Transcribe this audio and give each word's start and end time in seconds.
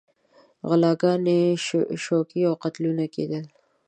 غلاګانې، 0.69 1.39
شوکې 2.03 2.41
او 2.49 2.53
قتلونه 2.63 3.05
کېدل. 3.15 3.45